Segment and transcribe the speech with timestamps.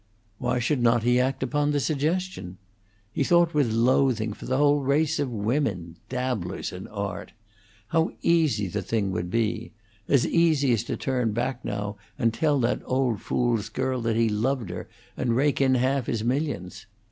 [0.39, 2.57] Why should not he act upon the suggestion?
[3.11, 7.33] He thought with loathing for the whole race of women dabblers in art.
[7.89, 9.73] How easy the thing would be:
[10.07, 14.27] as easy as to turn back now and tell that old fool's girl that he
[14.27, 16.87] loved her, and rake in half his millions.